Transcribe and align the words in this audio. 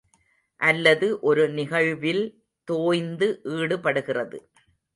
அல்லது 0.59 1.07
ஒரு 1.21 1.43
நிகழ்வில் 1.49 2.23
தோய்ந்து 2.67 3.27
ஈடுபடுகிறது. 3.59 4.39